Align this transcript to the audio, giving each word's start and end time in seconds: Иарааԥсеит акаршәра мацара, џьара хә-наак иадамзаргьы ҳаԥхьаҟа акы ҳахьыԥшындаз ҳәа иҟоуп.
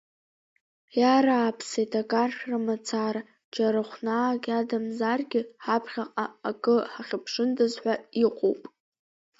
Иарааԥсеит 0.99 1.91
акаршәра 2.01 2.57
мацара, 2.65 3.21
џьара 3.53 3.81
хә-наак 3.89 4.43
иадамзаргьы 4.49 5.41
ҳаԥхьаҟа 5.63 6.25
акы 6.49 6.75
ҳахьыԥшындаз 6.91 7.73
ҳәа 7.81 7.95
иҟоуп. 8.23 8.61